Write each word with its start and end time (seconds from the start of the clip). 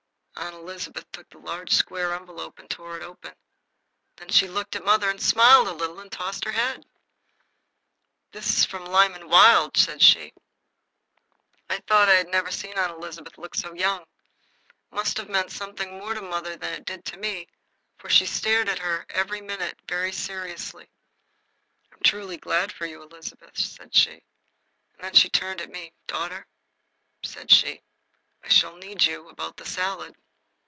Aunt 0.37 0.55
Elizabeth 0.55 1.09
took 1.11 1.29
the 1.29 1.37
large, 1.37 1.71
square 1.71 2.13
envelope 2.15 2.57
and 2.57 2.67
tore 2.69 2.97
it 2.97 3.03
open. 3.03 3.35
Then 4.15 4.29
she 4.29 4.47
looked 4.47 4.75
at 4.75 4.83
mother 4.83 5.07
and 5.09 5.21
smiled 5.21 5.67
a 5.67 5.71
little 5.73 5.99
and 5.99 6.11
tossed 6.11 6.45
her 6.45 6.51
head. 6.51 6.83
"This 8.31 8.57
is 8.57 8.65
from 8.65 8.85
Lyman 8.85 9.29
Wilde," 9.29 9.77
said 9.77 10.01
she. 10.01 10.33
I 11.69 11.77
thought 11.85 12.09
I 12.09 12.15
had 12.15 12.29
never 12.29 12.49
seen 12.49 12.75
Aunt 12.77 12.91
Elizabeth 12.91 13.37
look 13.37 13.53
so 13.53 13.73
young. 13.75 14.01
It 14.01 14.91
must 14.95 15.17
have 15.17 15.29
meant 15.29 15.51
something 15.51 15.91
more 15.99 16.15
to 16.15 16.21
mother 16.23 16.55
than 16.55 16.73
it 16.73 16.85
did 16.85 17.05
to 17.05 17.17
me, 17.17 17.47
for 17.99 18.09
she 18.09 18.25
stared 18.25 18.67
at 18.67 18.79
her 18.79 19.05
a 19.13 19.41
minute 19.41 19.79
very 19.87 20.11
seriously. 20.11 20.89
"I 21.91 21.95
am 21.95 22.01
truly 22.03 22.37
glad 22.37 22.71
for 22.71 22.87
you, 22.87 23.03
Elizabeth," 23.03 23.51
she 23.59 23.67
said. 23.67 24.21
Then 24.99 25.13
she 25.13 25.29
turned 25.29 25.59
to 25.59 25.67
me. 25.67 25.93
"Daughter," 26.07 26.47
said 27.23 27.51
she, 27.51 27.83
"I 28.43 28.47
shall 28.49 28.75
need 28.75 29.03
you 29.05 29.29
about 29.29 29.55
the 29.57 29.65
salad." 29.67 30.15